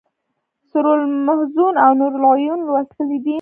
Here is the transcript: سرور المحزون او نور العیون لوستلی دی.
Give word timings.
سرور 0.71 0.99
المحزون 1.11 1.73
او 1.83 1.91
نور 1.99 2.13
العیون 2.19 2.59
لوستلی 2.67 3.17
دی. 3.23 3.29